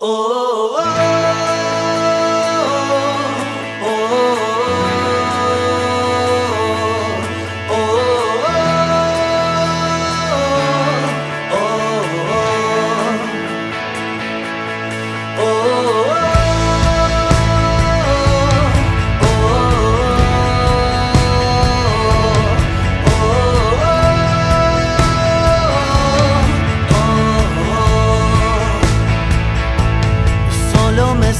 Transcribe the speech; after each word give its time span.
oh, 0.00 0.37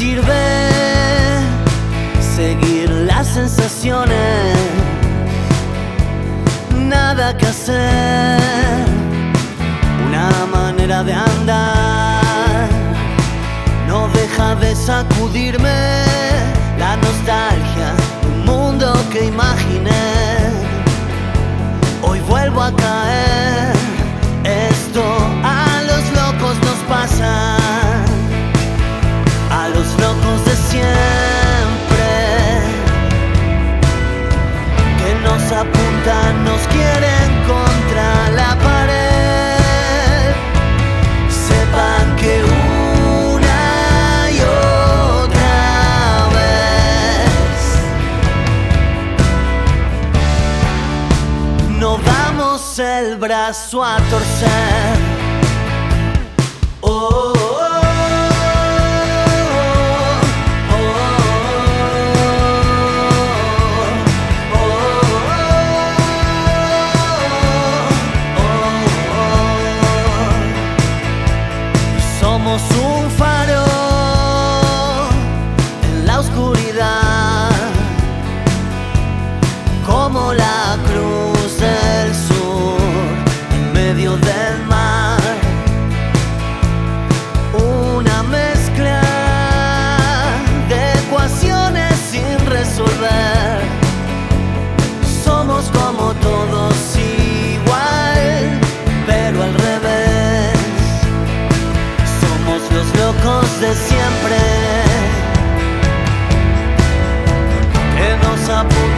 sirve 0.00 1.42
seguir 2.34 2.88
las 2.88 3.26
sensaciones, 3.26 4.56
nada 6.74 7.36
que 7.36 7.44
hacer, 7.44 8.86
una 10.08 10.30
manera 10.56 11.02
de 11.02 11.12
andar, 11.12 12.66
no 13.88 14.08
deja 14.20 14.54
de 14.54 14.74
sacudirme 14.74 15.80
la 16.78 16.96
nostalgia 16.96 17.90
un 18.30 18.46
mundo 18.46 18.86
que 19.12 19.26
imaginé, 19.26 20.06
hoy 22.00 22.20
vuelvo 22.20 22.62
a 22.62 22.72
caer, 22.74 23.29
el 52.78 53.16
brazo 53.16 53.82
a 53.82 53.96
torcer. 53.96 54.99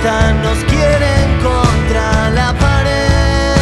Nos 0.04 0.58
quieren 0.64 1.38
contra 1.40 2.30
la 2.30 2.52
pared. 2.54 3.54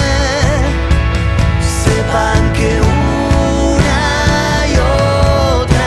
Sepan 1.84 2.53
que 2.55 2.81
una 2.81 4.67
y 4.67 4.75
otra 5.59 5.84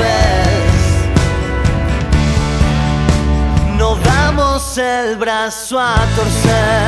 vez 0.00 0.72
no 3.78 3.94
damos 3.96 4.78
el 4.78 5.16
brazo 5.16 5.78
a 5.78 6.04
torcer. 6.16 6.81